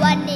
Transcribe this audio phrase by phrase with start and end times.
[0.00, 0.29] โ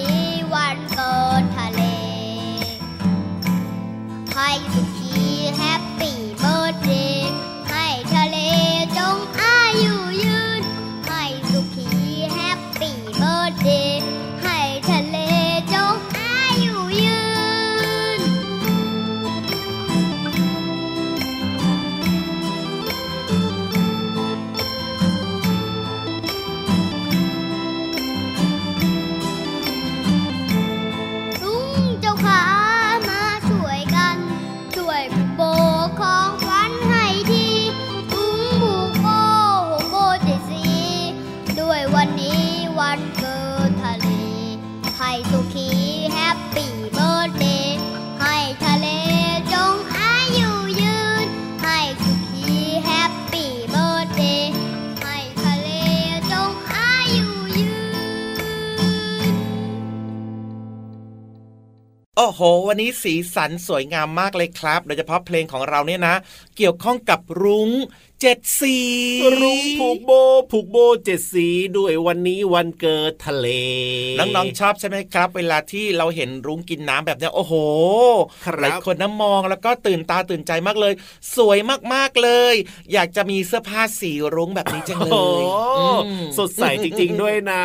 [62.24, 66.16] อ้โห วันนี้สีสันสวยงามมากเลยครับ โดยเฉพาะเพลงของเราเนี่ยนะ
[66.56, 67.70] เกี่ยวข้องกับรุง้ง
[68.20, 68.76] เจ็ดสี
[69.42, 70.10] รุ้งผูกโบ
[70.50, 73.48] ผูกโบเจ็ดสีด้วยวันนี้วันเกิดทะเล
[74.18, 77.54] น้องๆชอบใช่ไหมครับ เวลาที่เราเห็นรุ้งกินน้ำแบบนี้โอ้โห
[78.60, 80.92] หลายคนน้ำมองแล้วก็ตื่นตาตื่นใจมากเลย
[81.36, 81.58] สวย
[81.92, 82.54] มากๆเลย
[82.92, 85.42] อยากจะมีเสื้อผ้าสีรุ้งแบบนี้จังเลย
[86.38, 87.64] สดใสจริงๆด้วยนะ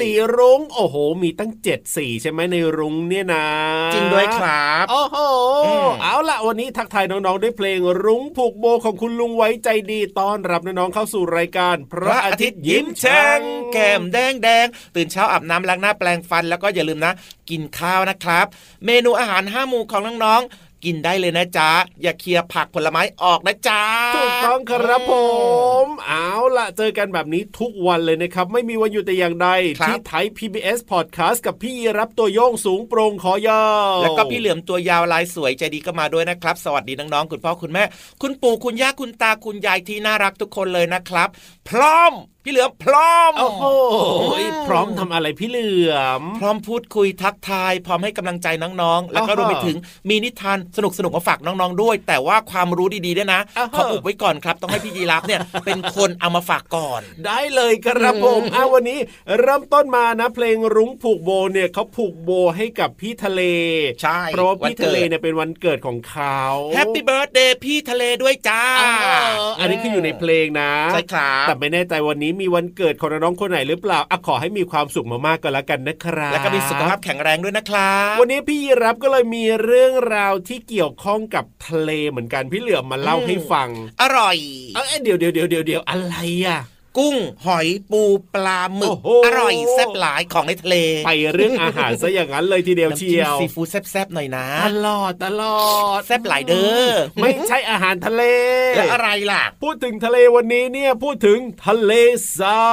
[0.00, 3.46] สีรุ้งโอ้โห มีตั้งเจ็ดสีใช่ไหมในรุ้งเนี่ยนะ
[3.94, 5.16] จริงด้วยครับโอ้โห
[6.02, 13.40] เอาละวันนี้ทักทายน้องๆด้วยเพลงรุ้งผูกโบของคุณลุงไว้ใจดีต้อนรับน้องๆเข้าสู่รายการ พระอาทิตย์ยิ้มแฉ่ง
[13.72, 17.12] แก้มแดงแดงตื่นเช้าอาบน้ำล้างหน้าแปลงฟันแล้วก็อย่าลืมนะ
[17.50, 18.46] กินข้าวนะครับ
[18.86, 21.70] เมนูอาหารห้าหมู่ของน้องๆ กินได้เลยนะจ๊ะ
[22.02, 23.82] อย่าเคลียร์ผักผลไม้ออกนะจ๊ะ
[24.16, 25.12] ถูกต้องครับผ
[25.84, 29.48] ม เอาล่ะ เจอกันแบบนี้ทุกวันเลยนะครับ ไม่มีวันหยุดแต่อย่างใด
[29.86, 37.84] ที่ไทย PBS Podcast กับพี่รับตัวโยงสูงโปร่งขอยาวแล้วก็พี่เหลือมตัวยาวลายสวยใจดีก็มาด้วยนะครับ สวัสดีน้องๆคุณพ่อคุณแม่
[38.22, 41.28] คุณปู่คุณย่าคุณตาคุณยายที่น่ารักทุกคนเลยนะครับ
[41.68, 42.12] พร้อม
[42.48, 43.64] พี่เหลือมพร้อม โอ้โห
[44.68, 49.76] พร้อมทำอะไรพี่เหลือม พร้อมพูดคุยทักทาย พร้อมให้กำลังใจน้องๆ แล้วก็รวมไปถึง
[50.08, 53.40] มีนิทานสนุกสนุกมาฝากน้องๆด้วย แต่ว่าความรู้ดีๆด้วยนะ
[53.74, 58.98] ขออุบไว้ก่อนครับ ต้องให้พี่ยีรับเนี่ยเป็นคนเอามาฝากก่อน ได้เลยครับผมอาวันนี้
[59.40, 63.42] เริ่มต้นมานะเพลงรุ้งผูกโบเนี่ยเขาผูกโบให้กับพี่ทะเล
[64.02, 66.40] ใช่เพราะว่าพี่ทะเลเนี่ยเป็นวันเกิดของเขา
[66.74, 68.62] Happy Birthday พี่ทะเลด้วยจ้า
[69.60, 83.68] อันนี้คืออยู่ในเพลงนะใช่ครับแต่ไม่แน่ใจวันนี้มีวันเกิดของน้องคนไหนหรือเปล่าอขอให้มีความสุขมากๆก็แล้วกันนะครับ แล้วก็มีสุขภาพแข็งแรงด้วยนะครับ วันนี้พี่รับก็เลยมีเรื่องราวที่เกี่ยวข้องกับทะเลเหมือนกันพี่เหลือมมาเล่าให้ฟัง
[84.02, 84.36] อร่อย
[84.74, 86.16] เอ้เดี๋ยวเดี๋ยวเดี๋ยวเดี๋ยวอะไร
[86.46, 86.60] อะ
[86.98, 88.02] กุ้งหอยปู
[88.34, 90.76] ปลาหมึก อร่อยแซ่บหลายของในทะเล
[91.06, 95.60] ไปเรื่องอาหารซะอย่างนั้นเลยทีเดียวเชียวซีฟู้ดแซ่บๆหน่อยนะตลอดตลอ
[95.98, 98.22] ดแซ่บหลายเด้อไม่ใช่อาหารทะเล
[98.76, 101.92] แล้วอะไรล่ะ พูดถึงทะเลวันนี้เนี่ยพูดถึงทะเล
[102.38, 102.66] ทรา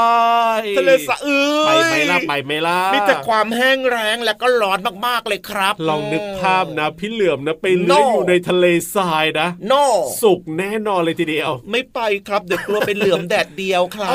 [0.59, 9.73] ยทะเลสะอือไปไหมล่ะไปไหมล่ะมีแต่ความแห้งแรงและก็ร้อนมากๆเลยครับ ลองนึกภาพนะพี่เหลือมนะไปเลื้อยอยู่ในทะเลทรายนะโน
[10.22, 14.12] สุกแน่นอนเลยทีเดียว ไม่ไปครับเดี๋ยวกลัวเป็นเหลือมแดดเดียวครับ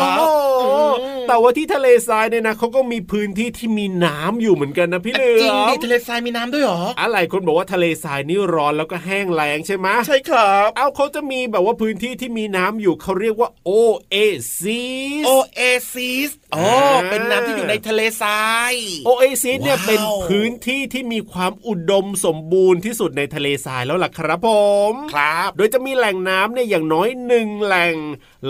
[1.29, 13.71] แต่ว่าที่ทะเลทรายเนี่ยนะเขาก็มีพื้นที่ที่มีน้ำอยู่เหมือนกันนะพี่เหลือมจริงดิทะเลทรายมีน้ำด้วยหรออะไรคนบอกว่าทะเลทรายนี่ร้อนแล้วก็แห้งแล้งใช่ไหมใช่ครับเอาเขาจะมีแบบว่าพื้นที่ที่มีน้ำอยู่เขาเรียกว่าโอ
[14.11, 14.17] เอ
[14.59, 14.87] ซิ
[15.23, 15.61] สโอเอ
[15.93, 16.67] ซิสอ๋อ
[17.11, 18.75] เป็นน้ำที่อยู่ในทะเลทราย
[19.07, 24.49] โอเอซิสเนี่ยเป็นพื้นที่ที่มีความอุดมสมบูรณ์ที่สุดในทะเลทรายแล้วล่ะครับผ
[24.91, 27.97] มครับ โดยจะมีแหล่งน้ำเนี่ยอย่างน้อยหนึ่งแหล่ง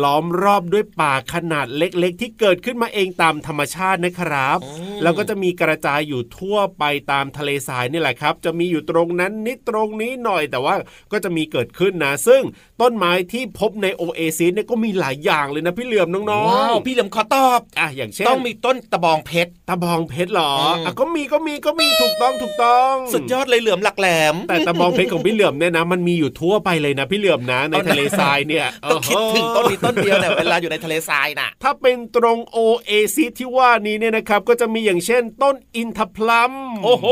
[0.02, 4.58] ล้อมรอบด้วยป่าขนาดเล็กๆ ที่เกิดขึ้นมาเองตามธรรมชาตินะครับ
[5.02, 10.74] แล้วก็จะมีกระจายอยู่ทั่วไปตามทะเลทรายนี่แหละครับ จะมีอยู่ตรงนั้นนิดตรงนี้หน่อยแต่ว่า
[11.12, 12.42] ก็จะมีเกิดขึ้นนะ ซึ่ง
[12.80, 20.52] ต้นไม้ที่พบในโอเอซิสเนี่ยก็มีหลายอย่างเลยนะพี่เหลือมน้องๆว้าวพี่เหลือมขอตอบอะอย่างเช่นต้องมีต้นตะบองเพชรตะบองเพชรหรอ
[20.84, 36.52] อะก็มีก็มีก็มีถูกต้องถูกต้อง สุดยอดเลยเหลือมหลักแหลม แต่ตะบองเพชรของพี่เหลือมเนี่ยนะ มันมีอยู่ทั่วไปเลยนะพี่เหลือมนะในทะเลทรายเนี่ยต้องคิดถึงต้นนี้ต้นเดียวเนี่ยเวลาอยู่ในทะเลทรายน่ะ ถ้าเป็นตรงโอเอซิสที่ว่านี้เนี่ยนะครับก็จะมีอย่างเช่น ต้นอินทพลัม
[36.84, 37.06] โอ้โห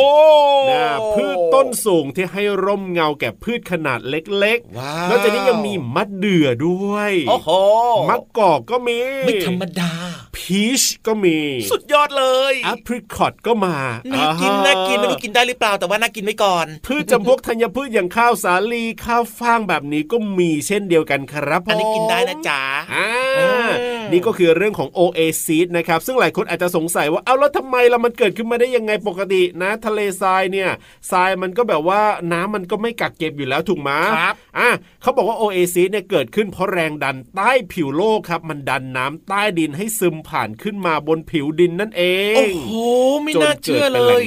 [1.14, 7.50] พืชต้นสูงที่ให้ร่มเงาแก่พืชขนาดเล็กๆนอกจากนี้ยังมีมะเดื่อด้วยโอ้โห
[8.08, 9.92] มะกอกก็มีไม่ธรรมดา
[10.36, 11.38] พีชก็มี
[11.70, 13.76] สุดยอดเลยแอปริคอตก็มา
[14.14, 22.60] น่ากินน่ากินไม่รู้กินได้หรือเปล่าแต่ว่าน่ากินไว้ก่อน พืชจำพวกธัญพืชอย่างข้าวสาลีข้าวฟ่างแบบนี้ก็มีเช่นเดียวกันครับอันนี้กินได้นะจ๊ะ
[24.12, 30.70] นี่ก็คือเรื่องของโอเอซิสนะครับซึ่งหลายคนอาจจะสงสัยว่าเอาแล้วทำไมเรามันเกิดขึ้นมาได้ยังไงปกตินะทะเลทรายเนี่ย
[31.10, 32.00] ทรายมันก็แบบว่า
[32.32, 34.68] น้ำมันก็ไม่กักเก็บอยู่แล้วถูกไหมครับอะ
[35.02, 42.02] เขาบอกว่าโอเอซิสเนี่ยเกิดขึ้นเพราะแรงดันใต้ผิวโลกครับ มันดันน้ำใต้ดินให้ซึมผ่านขึ้นมาบนผิวดินนั่นเอ
[42.32, 42.70] ง โอ้โห
[43.22, 44.22] ไม่น่าเชื่อเลย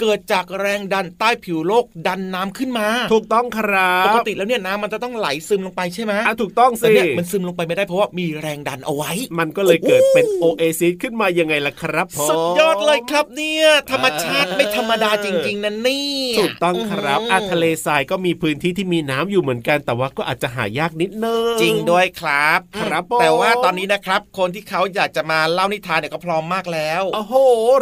[0.00, 9.05] เกิดจากแรงดันใต้ผิวโลกดันน้ำขึ้นมา ถูกต้องครับปกติแล้วเนี่ยน้ำมันจะต้องไหลซึมลงไปใช่ไหมอะถูกต้องสิเนี่ยมันซึมลงไปไม่ได้เพราะว่ามีแรงดันเอาไว้
[9.38, 27.34] มันก็เลยเกิดเป็นโอเอซิสขึ้นมายังไงล่ะครับสุดยอดเลยครับเนี่ยธรรมชาติไม่ธรรมดาจริง ๆนั่นนี่ถูกต้องครับอะทะเลทรายก็มีพื้นที่ที่มีน้ำอยู่เหมือนกันแต่ว่าก็อาจจะหายากนิดนึงจริงด้วยครับครับแต่ว่าตอนนี้นะครับ คนที่เขาอยากจะมาเล่านิทานเนี่ยก็พร้อมมากแล้วโอ้โห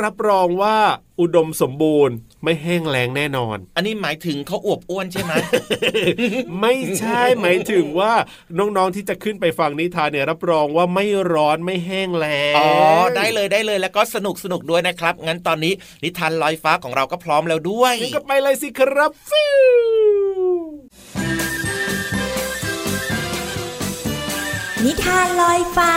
[0.05, 0.77] รับรองว่า
[1.21, 5.33] อุดมสมบูรณ์ ไม่แห้งแล้งแน่นอน อันนี้หมายถึงเขาอวบอ้วนใช่ไหม
[6.61, 8.13] ไม่ใช่หมายถึงว่า
[8.59, 12.69] น้องๆที่จะขึ้นไปฟังนิทานเนี่ยรับรองว่าไม่ร้อนไม่แห้งแล้งอ๋อ
[13.17, 15.73] ได้เลยได้เลยแล้วก็สนุกสนุกด้วยนะครับ งั้นตอนนี้
[16.05, 19.61] นิทานลอยฟ้าของเราก็พร้อมแล้วด้วยก็ไปเลยสิครับฟิว
[24.85, 25.95] นิทานลอยฟ้า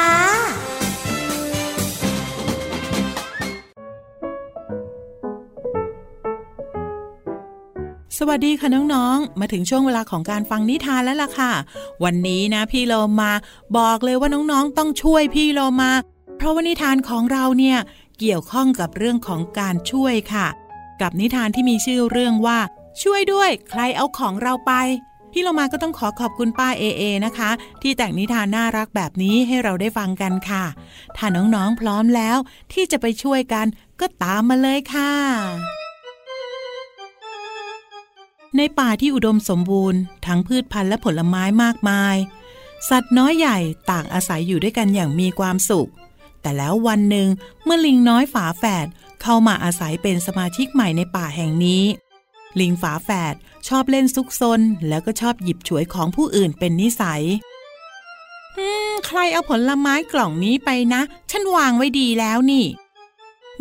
[8.19, 11.51] สวัสดีค่ะน้องๆ มาถึงช่วงเวลาของการฟังนิทานแล้วล่ะค่ะ
[12.03, 13.31] วันนี้นะพี่โลมา
[13.77, 15.91] บอกเลยว่าน้องๆ ต้องช่วยพี่โลมา
[16.37, 17.77] เพราะว่านิทานของเราเนี่ย
[18.19, 20.47] เกี่ยวข้องกับเรื่องของการช่วยค่ะ
[21.01, 22.59] กับนิทานที่มีชื่อเรื่องว่า
[23.03, 24.73] ช่วยด้วย ใครเอาของเราไป
[25.31, 27.49] พี่โลมาก็ต้องขอขอบคุณป้าเอเอนะคะ
[27.81, 30.63] ที่แต่งนิทานน่ารักแบบนี้ให้เราได้ฟังกันค่ะ
[31.17, 32.37] ถ้าน้องๆพร้อมแล้ว
[32.73, 33.65] ที่จะไปช่วยกัน
[33.99, 35.13] ก็ตามมาเลยค่ะ
[38.55, 42.15] ในป่าที่อุดมสมบูรณ์ ทั้งพืชพันธุ์และผลไม้มากมาย
[42.89, 43.57] สัตว์น้อยใหญ่
[43.91, 45.89] ต่างอาศัยอยู่ด้วยกันอย่างมีความสุข
[46.41, 47.27] แต่แล้ววันหนึ่ง
[47.63, 48.88] เมื่อลิงน้อยฝาแฝด
[49.21, 51.83] เข้ามาอาศัยเป็นสมาชิกใหม่ในป่าแห่งนี้
[52.59, 53.35] ลิงฝาแฝด
[53.67, 57.21] ชอบเล่นซุกซนแล้วก็ชอบหยิบฉวยของผู้อื่นเป็นนิสัย
[59.05, 61.01] ใครเอาผลไม้กล่องนี้ไปนะ
[61.31, 62.65] ฉันวางไว้ดีแล้วนี่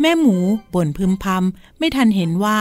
[0.01, 0.35] แม่หมู
[0.73, 2.59] บ่นพึมพำไม่ทันเห็นว่า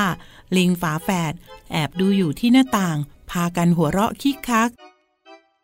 [0.57, 1.33] ลิงฝาแฝด
[1.73, 2.97] แอบดูอยู่ที่หน้าต่าง
[3.31, 4.71] พากันหัวเราะคิกคัก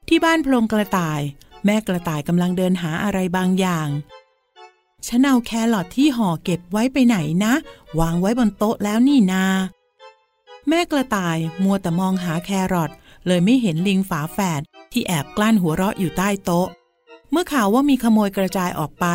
[0.09, 1.21] ที่บ้านโพรงกระต่าย
[1.65, 3.89] แม่กระต่ายกำลังเดินหาอะไรบางอย่าง
[5.07, 7.55] ฉันเอาแครอทที่ห่อเก็บไว้ไปไหนนะ
[8.01, 9.45] วางไว้บนโต๊ะแล้วนี่นา
[10.69, 12.91] แม่กระต่ายมัวแต่มองหาแครอท
[13.27, 14.61] เลยไม่เห็นลิงฝาแฝด
[14.93, 16.69] ที่แอบกลั้นหัวเราะอยู่ใต้โต๊ะ
[17.31, 19.07] เมื่อข่าวว่ามีขโมยกระจายออกไป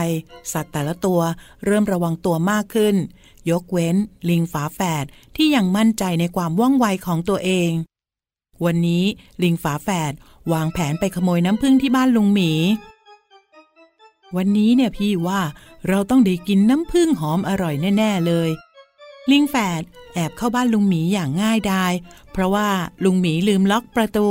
[0.54, 1.22] สัตว์แต่ละตัว
[1.66, 2.96] เริ่มระวังตัวมากขึ้น
[3.52, 3.96] ยกเว้น
[4.30, 7.72] ลิงฝาแฝดที่ยังมั่นใจในความว่องไวของตัวเอง
[8.66, 9.04] วันนี้
[9.44, 10.14] ลิงฝาแฝด
[10.52, 12.52] วางแผนไปขโมยน้ำผึ้งที่บ้านลุงหมี
[14.36, 15.42] วันนี้เนี่ยพี่ว่า
[15.88, 18.50] เราต้องได้กินน้ำผึ้งหอมอร่อยแน่ ๆ เลย
[19.32, 19.82] ลิงแฝด
[20.14, 21.94] แอบเข้าบ้านลุงหมีอย่างง่ายดาย
[22.32, 22.70] เพราะว่า
[23.04, 24.28] ลุงหมีลืมล็อกประตู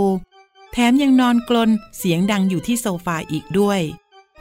[0.73, 3.81] แถมยังนอนกลนเสียงดังอยู่ที่โซฟาอีกด้วย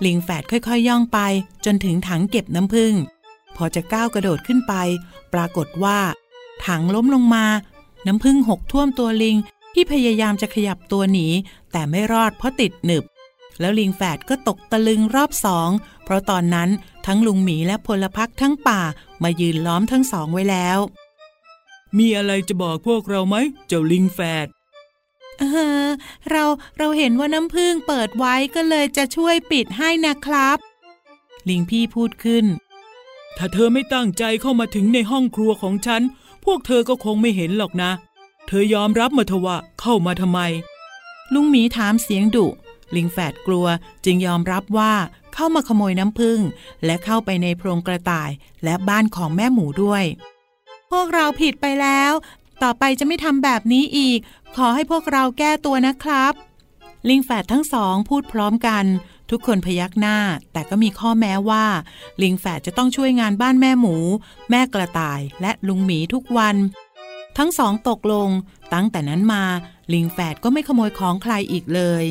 [0.06, 1.20] ลิงแฝดค่อยๆย่องไป
[1.66, 2.94] จนถึงถังเก็บน้ำผึ้ง
[3.58, 4.74] พอจะก้าวกระโดดขึ้นไป
[5.34, 6.00] ปรากฏว่า
[6.66, 7.46] ถังล้มลงมา
[8.08, 9.38] น้ำพึ่งหกท่วมตัวลิง
[9.74, 11.28] ที่พยายามจะขยับตัวหนี
[11.72, 13.04] แต่ไม่รอดเพราะติดหนึบ
[13.60, 15.70] แล้วลิงแฝดก็ตกตะลึงรอบสอง
[16.04, 16.70] เพราะตอนนั้น
[17.06, 18.82] ทั้งลุงหมีและพลพักทั้งป่า
[19.24, 20.80] มายืนล้อมทั้งสองไว้แล้ว
[21.98, 23.36] มีอะไรจะบอกพวกเราไหม
[23.68, 24.48] เจ้าลิงแฝด
[25.40, 25.44] เอ
[25.86, 25.88] อ
[26.30, 26.44] เรา
[26.78, 30.58] เราเห็นว่าน้ำพึ่งเปิดไว้ก็เลยจะช่วยปิดให้นะครับ
[31.50, 32.46] ลิงพี่พูดขึ้น
[33.38, 36.02] ถ้าเธอไม่ตั้งใจเข้ามาถึงในห้องครัวของฉัน
[36.46, 37.92] พวกเธอก็คงไม่เห็นหรอกนะ
[38.48, 40.40] เธอยอมรับมาเถอะว่าเข้ามาทำไม
[41.34, 42.48] ลุงหมีถามเสียงดุ
[42.96, 43.68] ลิงแฝดกลัว
[44.06, 44.94] จึงยอมรับว่า
[45.34, 46.40] เข้ามาขโมยน้ำผึ้ง
[46.86, 48.30] และเข้าไปในโพรงกระต่าย
[48.64, 50.04] และบ้านของแม่หมูด้วย
[50.92, 52.12] พวกเราผิดไปแล้ว
[52.64, 54.20] ต่อไปจะไม่ทำแบบนี้อีก
[54.56, 56.34] ขอให้พวกเราแก้ตัวนะครับ
[57.10, 58.86] ลิงแฝดทั้งสองพูดพร้อมกัน
[59.30, 60.18] ทุกคนพยักหน้า
[60.54, 61.66] แต่ก็มีข้อแม้ว่า
[62.22, 63.96] ลิงแฝดจะต้องช่วยงานบ้านแม่หมู
[64.50, 66.56] แม่กระต่ายและลุงหมีทุกวัน
[67.38, 68.30] ทั้งสองตกลง
[68.74, 69.44] ตั้งแต่นั้นมา
[69.94, 72.06] ลิงแฝดก็ไม่ขโมยของใครอีกเลย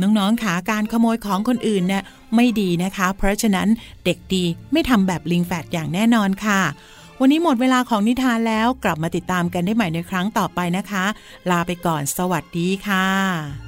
[0.00, 2.02] น้องๆขาการขโมยของคนอื่นเนี่ย
[2.34, 3.68] ไม่ดีนะคะ เพราะฉะนั้น
[4.04, 6.62] เด็กดีไม่ทำแบบลิงแฝดอย่างแน่นอนค่ะ
[7.20, 11.04] วันนี้หมดเวลาของนิทานแล้วกลับมาติดตามกันได้ใหม่ในครั้งต่อไปนะคะ
[11.50, 13.67] ลาไปก่อนสวัสดีค่ะ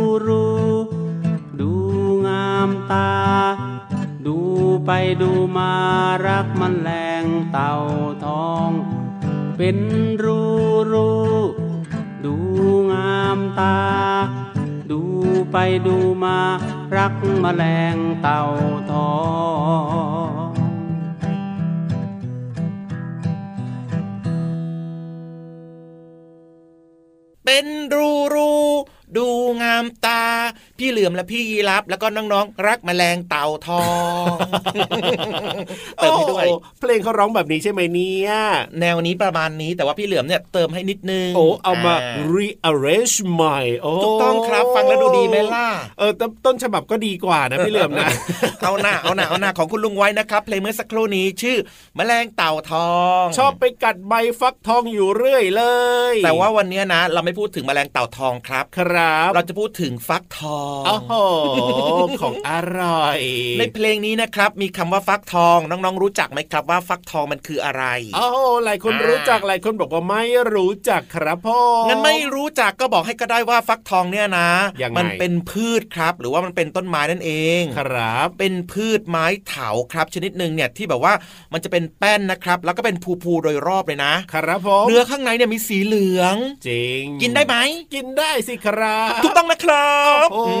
[2.91, 3.09] ตา
[4.25, 4.37] ดู
[4.85, 5.73] ไปดูมา
[6.27, 6.89] รักมันแร
[7.23, 7.73] งเต่า
[8.25, 8.69] ทอง
[9.57, 9.77] เป็น
[10.23, 10.41] รู
[10.91, 11.11] รู
[12.25, 12.35] ดู
[12.91, 13.79] งามตา
[14.91, 15.01] ดู
[15.51, 15.57] ไป
[15.87, 16.37] ดูมา
[16.95, 17.63] รักมแมล
[17.95, 18.41] งเต่า
[18.91, 19.11] ทอ
[20.45, 20.51] ง
[27.45, 28.51] เป็นรูรู
[29.17, 29.27] ดู
[29.61, 30.23] งามตา
[30.81, 33.83] พี่เหลือมและพี่ยีรับแล้วก็น้องๆ รักแมลงเต่าทอ
[34.33, 34.35] ง
[35.97, 38.31] เติมให้ด้วยโอ้เพลงเขาร้องแบบนี้ใช่ไหมเนี่ย
[38.79, 41.93] แนวนี้ประมาณนี้แต่ว่าพี่เหลือมเนี่ยเติมให้นิดนึงโอ้เอามา
[42.35, 45.67] rearrange ใหม่โอ้ถูกต้องครับฟังแล้วดูดีไหมล่ะ
[45.99, 48.09] เออต้นต้นฉบับก็ดีกว่านะพี่เหลือมนะ
[48.63, 51.57] เอาหน้าเอาหน้าเอาหน้าของคุณลุงไว้นะครับเพลงเมื่อสักครู่นี้ชื่อ
[51.95, 55.63] แมลงเต่าทอง ชอบไปกัดใบฟักทองอยู่เรื่อยเล
[56.13, 61.11] ย แต่ว่าวันนี้นะ เราไม่พูดถึงแมลงเต่าทองครับ ครับ เราจะพูดถึงฟักทองโอ้โห
[62.21, 63.19] ของอร่อย
[63.59, 67.83] ในเพลงนี้นะครับ มีคำว่าฟักทองน้องๆรู้จักไหมครับว่าฟักทองมันคืออะไร
[68.15, 70.23] โอ้โหหลายคนอ่ารู้รู้จักหลายคนบอกว่าไม่
[70.53, 74.49] รู้จักครับพ่องั้นไม่รู้จักก็บอกให้ก็ได้ว่าฟักทองเนี่ยนะ
[74.81, 81.13] ยังไงมันเป็นพืชครับ หรือว่ามันเป็นต้นไม้นั่นเองครับ เป็นพืชไม้เถาครับ ชนิดหนึ่งเนี่ยที่แบบว่า
[81.53, 86.35] มันจะเป็นแป้นนะครับ แล้วก็เป็นภูๆโดยรอบเลยนะ ครับผมเนื้อข้างในเนี่ยมีสีเหลือง
[86.67, 87.55] จริง กินได้ไหม
[87.93, 90.55] กินได้สิครับถูกต้องนะครับโอ้โหอื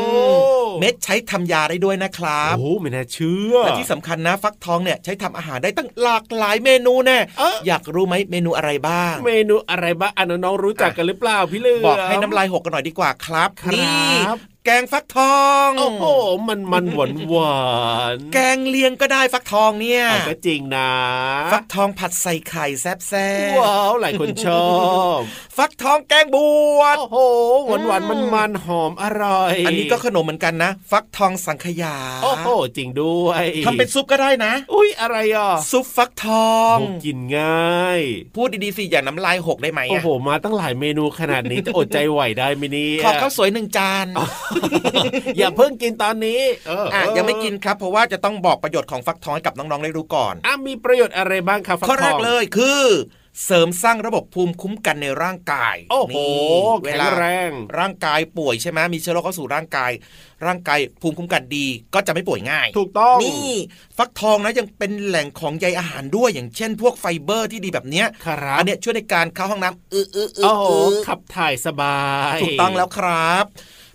[0.79, 16.03] เม็ดใช้ทำยาได้ด้วยนะครับโอ้โหไม่น่าเชื่อและที่สำคัญนะฟักทองเนี่ยใช้ทำอาหารได้ตั้งหลากหลายเมนูแน่เอ๊ะอยากรู้ไหมเมนูอะไรบ้าง เมนูอะไรบ้างอะน้องๆรู้จักกันหรือเปล่าพี่เหลือมบอกให้น้ำลายหกกันหน่อยดีกว่าครับครับนี่ แกงฟักทอง โอ้โห
[16.47, 17.59] มันมันหวานหวา
[18.15, 20.91] นๆแกงเลียงก็ได้ฟักทองเนี่ยอะก็จริงนะ
[21.53, 23.27] ฟักทองผัดใส่ไข่แซ่บแซ่
[23.59, 24.71] ว้าวหลายคนชอ
[25.17, 25.19] บ
[25.57, 26.37] ฟักทองแกงบ
[26.79, 27.17] วชโอ้โห
[27.65, 38.01] หวานหวานมันมันๆหอมอร่อย อันนี้ก็ขนมเหมือนกันนะ ฟักทองสังขยา โอ้โห จริงด้วยทำเป็นซุปก็ได้นะ อุ้ยอะไรอะ ซุปฟักทองโอ้กินง่าย
[38.35, 44.07] พูดดีๆสิอย่าน้ำลายหกได้ไหมโอ้อะโห มาตั้งหลายเมนูขนาดนี้จะอดใจไหวได้ไหมเนี่ยขอข้าวสวยหนึ่งจาน
[45.37, 52.83] อย่าเพิ่งกินตอนนี้เอออะเออยังไม่กินครับ เพราะว่าจะต้องบอกประโยชน์ของฟักทองให้กับน้องๆได้รู้ก่อนอะมีประโยชน์อะไรบ้างครับฟักทองข้อแรกเลยคือ
[53.45, 56.27] เสริมสร้างระบบภูมิคุ้มกันในร่างกาย โอ้โหนี่
[56.81, 59.91] เวแข็งแรง เวลาร่างกายป่วยใช่ไหมมีเชื้อโรคเข้าสู่ร่างกาย
[60.45, 63.51] ร่างกายภูมิคุ้มกันดี ก็จะไม่ป่วยง่าย ถูกต้อง นี่
[63.97, 72.01] ฟักทองนะยังเป็นแหล่งของใยอาหารด้วย อย่างเช่น พวกไฟเบอร์ที่ดีแบบเนี้ยครับอันเนี้ยช่วยในการเข้าห้องน้ำอืออืออืโอ้อโหอือขับถ่ายสบา
[72.35, 73.45] ย ถูกต้องแล้วครับ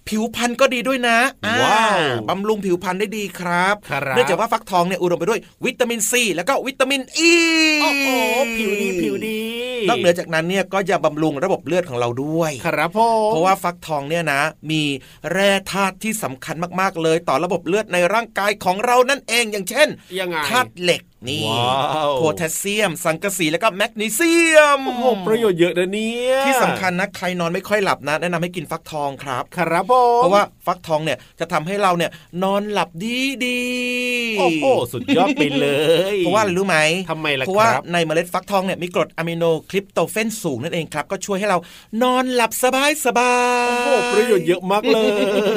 [0.08, 1.98] ผิวพรรณก็ดีด้วยนะอ่ว้าว
[2.28, 7.32] บำรุงผิวพรรณได้ดีครับครับเนื่องจากว่าฟักทองเนี่ยอุดมไปด้วยวิตามินซีแล้วก็วิตามินอ e.
[7.32, 7.36] ี
[7.82, 8.08] โอ้โห
[8.56, 9.40] ผิวดีผิวดี
[9.88, 12.98] นอกเหนือจากนั้นเนี่ยก็จะบำรุงระบบเลือดของเราด้วย ครับผ
[13.28, 14.82] มเพราะว่าฟักทองเนี่ยนะ มี
[15.32, 32.10] แร่ธาตุที่สำคัญมากๆเลย ต่อระบบเลือดในร่างกายของเรานั่นเองอย่างเช่นยังไงธาตุเหล็กนี่ว้าวโพแทสเซียม สังกะสีแล้วก็แมกนีเซียมโอ้โหประโยชน์เยอะนะเนี่ยที่สำคัญนะใครนอนไม่ค่อยหลับนะแนะนำให้กินฟักทองครับ ครับผมเพราะว่าฟักทองเนี่ยจะทำให้เราเนี่ย
[32.42, 33.60] นอนหลับดีดี
[34.38, 35.66] โอ้โหสุดยอดไปเล
[36.12, 36.78] ยเพราะว่าอะไรรู้ไหม
[37.10, 41.58] ทำไมล่ะเพราะว่าครับในเมล็ดฟักทองเนี่ยมีกรดอะมิโนคลิปโตเฟนสูงนั่นเองครับ ก็ช่วยให้เรา
[42.02, 43.34] นอนหลับสบายสบา
[43.66, 44.98] ยโอ้โหประโยชน์เยอะมากเล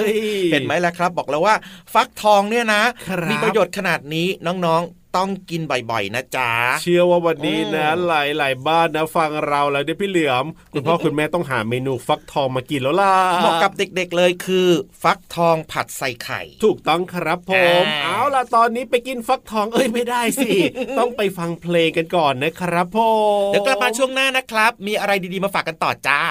[0.07, 0.11] ย
[0.51, 1.55] เห็นไหมล่ะครับ บอกแล้วว่า
[1.93, 6.49] ฟักทองเนี่ยนะครับมีประโยชน์ขนาดนี้น้องๆ ต้องกินบ่อยๆนะจ๊ะ
[6.81, 14.67] เชื่อว่าวันนี้นะอืมหลายหลายๆบ้านนะ ฟังเราแล้วเนี่ยพี่เหลือม คุณพ่อคุณแม่ต้องหาเมนูฟักทองมากินแล้วล่ะเหมาะกับเด็กๆเลยคือ
[15.03, 17.51] ฟักทองผัดใส่ไข่ ถูกต้องครับผ
[17.81, 20.51] มอ่าเอาล่ะตอนนี้ไปกินฟักทองเอ้ยไม่ได้สิ
[20.99, 22.99] ต้องไปฟังเพลงกันก่อนนะครับผ
[23.47, 26.21] มเดี๋ยวกลับมาช่วงหน้านะครับ มีอะไรดีๆมาฝากกันต่อจ้า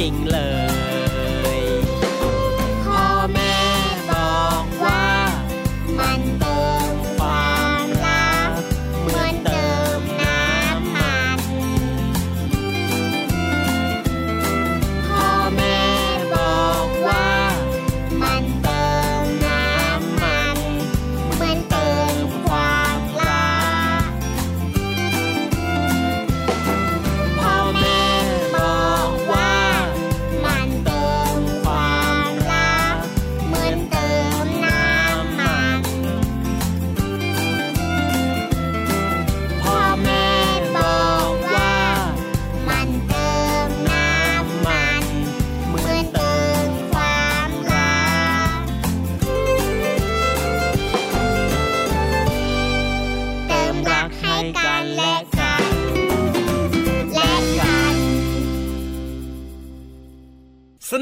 [0.00, 0.59] ริงจริง ๆ เลย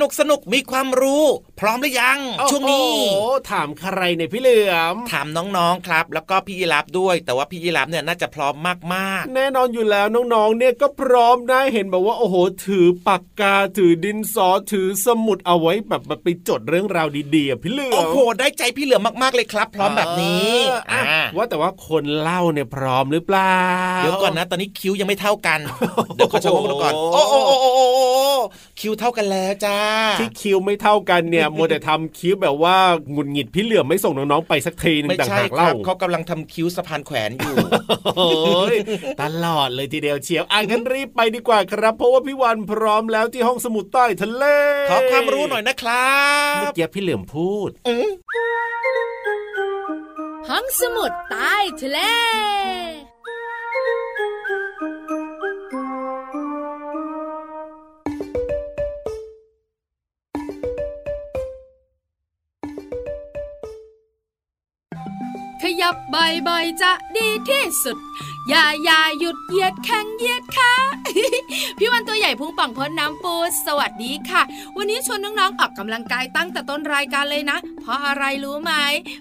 [0.01, 1.25] นุกสนุกมีความรู้
[1.61, 2.19] พร้อมหรือยัง
[2.51, 8.55] ช่วงนี้โอ้ถามใครในพี่เหลือม ถามน้องๆครับ แล้วก็พี่ยีรับด้วย แต่ว่าพี่ยีรับเนี่ยน่าจะพร้อม
[8.95, 23.59] มากแน่นอนอยู่แล้วน้องๆเนี่ยก็พร้อมได้เห็นแบบว่าโอ้โห ถือปากกาถือดินสอถือสมุดเอาไว้แบบไปจดเรื่องราวดีๆอะพี่เหลืๆอมโอ้โหได้ใจพี่เหลือมมากๆเลยครับ พร้อมแบบนี้เอออะอ่าว่าแต่ว่าคนเล่าเนี่ยพร้อมหรือเปล่า
[23.99, 25.61] เดี๋ยวก่อนนะ ตอนนี้คิ้วยังไม่เท่ากัน
[26.15, 28.09] เดี๋ยวขอชะโงกดูก่อนโอ้โอ้โอ้โอ้โอ้โอ้
[28.81, 29.79] คิ้วเท่ากันแล้วจ้า
[30.19, 32.77] ที่คิวไม่เท่ากันเนี่ยมัวแต่ทำคิ้วแบบว่า
[33.13, 37.57] หงุดหงิดพี่เหลือมไม่ส่งน้องๆไปสักทีหนึงไม่ต่างใช่หากครัเล่าบเขากำลังทำคิ้วสะพานแขวนอยู่
[38.17, 38.31] โอ้
[38.75, 38.77] ย
[39.23, 44.45] ตลอดเลยทีเดียวเชียวอะงั้นรีบไปดีกว่าครับ เพราะว่าพี่วันพร้อมแล้วที่ห้องสมุดใต้ทะเล
[44.91, 46.13] ขอความรู้หน่อยนะครั
[46.53, 47.71] บเมื่อกี้พี่เหลือมพูด
[50.49, 51.99] ห้องสมุดใต้ทะเล
[65.89, 66.05] ยับ
[66.49, 67.97] บ่อยๆ จะดีที่สุด
[68.49, 70.73] อย่าอย่าหยุดเหยียดแข้งเหยียดขา
[71.79, 73.35] พี่วันตัวใหญ่พุงป่องพ้นน้ำปู
[73.67, 74.43] สวัสดีค่ะ
[74.77, 78.73] วันนี้ชวนน้องๆออกกำลังกายตั้งแต่ต้นรายการเลยนะ เพราะอะไรรู้ไหม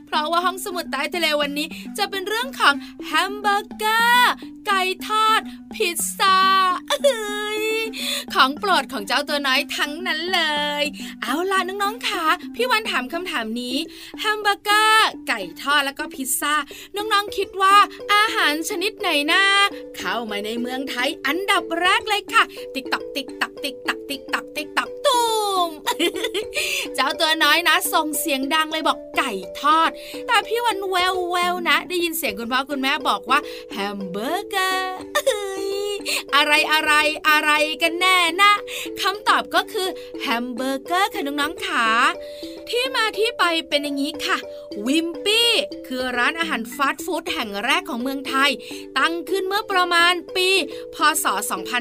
[0.08, 2.74] เพราะว่าห้องสมุดใต้ทะเลวันนี้ จะเป็นเรื่องของ
[3.06, 4.34] แฮมเบอร์เกอร์
[4.68, 5.42] ไก่ทอด
[5.74, 6.38] พิซซ่า
[6.88, 7.77] เอ้ย
[8.34, 10.42] ของโปรดของเจ้าตัวน้อยทั้งนั้นเล
[10.82, 10.84] ย
[11.22, 13.78] เอาล่ะน้องๆค่ะ พี่วันถามคำถามนี้
[14.20, 16.56] แฮมเบอร์เกอร์ไก่ทอดแล้วก็พิซซ่า
[16.96, 17.76] น้องๆคิดว่า
[18.14, 19.44] อาหารชนิดไหนนะ
[19.98, 25.22] เข้ามาในเมืองไทยอันดับแรกเลยค่ะ ติ๊กตักติ๊กตักติ๊กตักติ๊กตักติ๊กตักตู
[25.68, 25.70] ม
[26.96, 29.90] เจ้าตัวน้อยนะส่งเสียงดังเลยบอกไก่ทอด
[30.28, 33.40] แต่พี่วันแววแววนะ ได้ยินเสียงคุณพ่อคุณแม่บอกว่า
[33.72, 34.98] แฮมเบอร์เกอร์
[36.36, 36.94] อะไรอะไร
[37.30, 38.54] อะไรกันแน่นะ
[39.02, 39.88] คำตอบก็คือ
[40.22, 41.86] แฮมเบอร์เกอร์ค่ะน้องๆขา
[42.70, 44.38] ที่มาที่ไปเป็นอย่างนี้ค่ะ
[44.88, 45.52] วิมปี้
[45.88, 48.52] คือร้านอาหารฟาสต์ฟู้ดแห่งแรกของเมืองไทย
[48.98, 50.50] ตั้งขึ้นเมื่อประมาณปี
[50.96, 51.26] พศ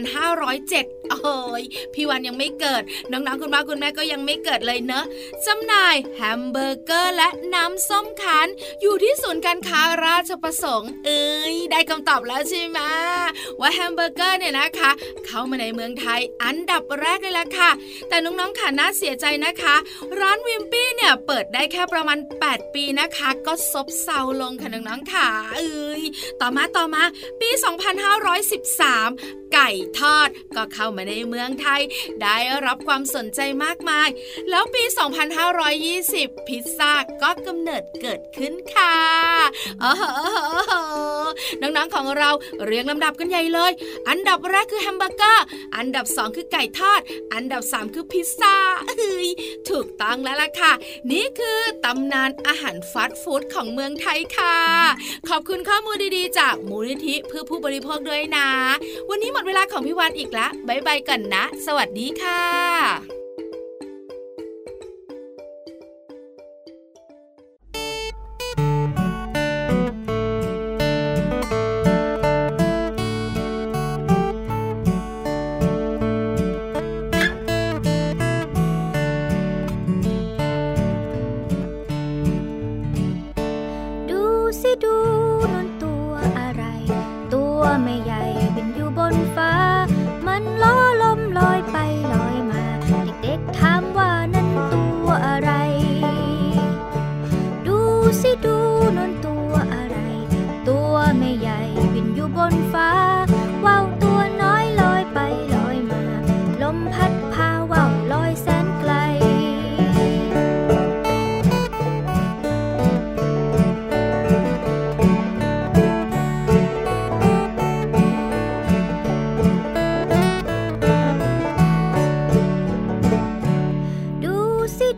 [0.06, 1.62] 2507 โอ้ย
[1.94, 5.04] พี่วันยังไม่เกิด น้องๆคุณพ่อคุณแม่ก็ยังไม่เกิดเลยเนอะ
[5.46, 8.48] จำหน่ายแฮมเบอร์เกอร์และน้ำส้มคั้น
[8.82, 12.78] อยู่ที่ศูนย์การค้าราชประสงค์ เอ้ยได้คำตอบแล้วใช่ไหม
[13.60, 14.90] ว่าแฮมเบอร์เกอร์เนี่ยนะคะ
[15.26, 17.70] เข้ามาในเมืองไทยอันดับแรกเลยล่ะค่ะ
[18.08, 19.74] แต่น้องๆค่ะน่าเสียใจนะคะ
[20.20, 26.02] ร้านวิมปี้เนี่ยเปิดได้แค่ประมาณ 8 ปีนะคะ ก็ซบเซาลงค่ะน้องๆค่ะเอ้ย
[26.40, 27.02] ต่อมาต่อมา
[27.40, 27.48] ปี
[28.36, 31.80] 2513 ไก่ทอดก็เข้ามาในเมืองไทย
[32.22, 34.08] ได้รับความสนใจมากมาย
[34.50, 34.82] แล้วปี
[35.66, 38.96] 2520 พิซซ่าก็กำเนิดเกิดขึ้นค่ะ
[39.82, 39.92] อ๋อ
[41.60, 42.30] น้องๆของเรา
[42.64, 43.72] เรียงลำดับกันใหญ่เลย
[44.08, 45.44] อันดับแรกคือแฮมเบอร์เกอร์
[45.76, 47.00] อันดับสองคือไก่ทอด
[47.34, 49.28] อันดับสามคือพิซซ่าเฮ้ย
[49.70, 50.72] ถูกต้องแล้วล่ะค่ะ
[51.12, 54.56] นี่คือตำนานอาหารฟาสต์ฟู้ดของเมืองไทยค่ะ
[55.28, 58.48] ขอบคุณข้อมูลดีๆ จากมูลนิธิเพื่อผู้บริโภคด้วยนะ
[59.10, 63.25] วันนี้หมดเวลาของพี่วันอีกแล้วบายบายกันนะ สวัสดีค่ะ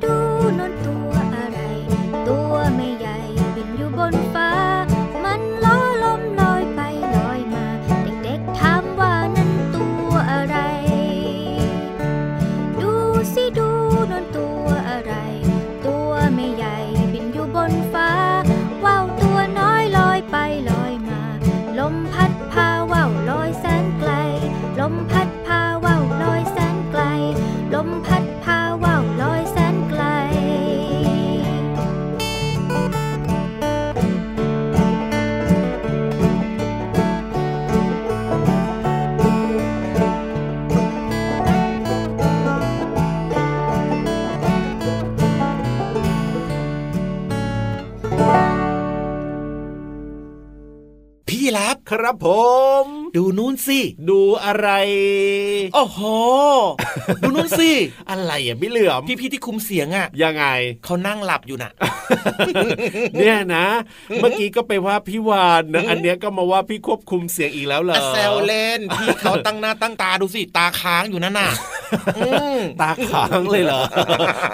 [0.03, 0.15] ดู
[0.59, 1.59] นนตัวอะไร
[2.27, 3.08] ตัวไม่ใหญ่
[51.91, 52.29] ครับผ
[52.83, 52.85] ม
[53.17, 54.69] ดูนู้นสิดูอะไร
[55.75, 56.01] โอ้โห
[57.23, 57.71] ดูนู้นสิ
[58.11, 60.45] อะไรอะพี่เหลือมพี่ๆที่คุมเสียงอะยังไง
[60.85, 61.73] เขานั่งหลับอยู่น่ะ
[63.19, 63.67] เนี่ยนะ
[64.21, 71.51] เมื่อกี้ก็ไปว่าพี่วานนะอันเนี้ยก็มาว่าพี่ควบคุมเสียงอีกแล้วเหรอแซวเล่นพี่เขาตั้งหน้าตั้งตาดูสิตาค้างอยู่นั่นน่ะ
[72.19, 73.81] อืมตาค้างเลยเหรอ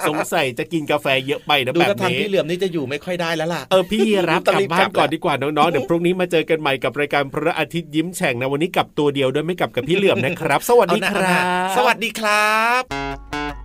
[0.09, 13.64] สงสัยจะกินกาแฟเยอะไปนะดูแบบกระทางนี้พี่เหลือมนี่จะอยู่ไม่ค่อยได้แล้วล่ะเออพี่รับต้กองลับรีบบ้ากลันบก่อนดีกว่าน้องๆเดี๋ยวพรุ่งนี้มาเจอกันใหม่กับรายการพระอาทิตย์ยิ้มแฉ่งนะวันนี้กลับตัวเดียวด้วยไม่กลับกับพี่เหลือมนะครับ สวัสดีเอาคนะรัเอานะบสวัสดีครับ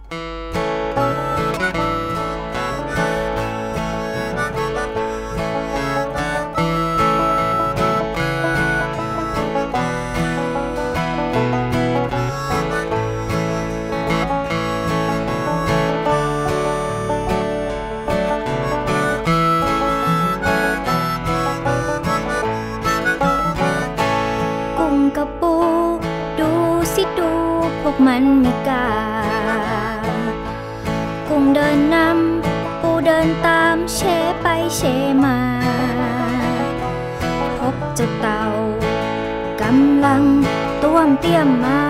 [41.10, 41.82] มเตี้ยมมา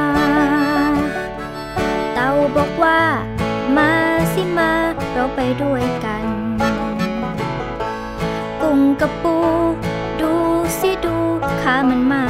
[2.13, 3.01] เต่าบอกว่า
[3.77, 3.91] มา
[4.33, 4.71] สิมา
[5.11, 6.25] เราไปด้วยกัน
[8.61, 9.35] กุ้งกับปู
[10.21, 10.31] ดู
[10.79, 11.15] สิดู
[11.61, 12.28] ขามันมา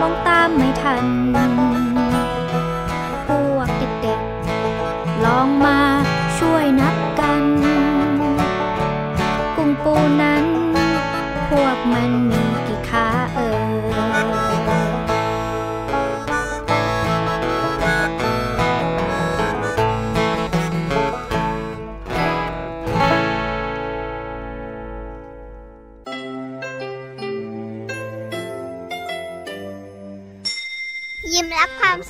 [0.00, 1.69] มองตามไม่ทัน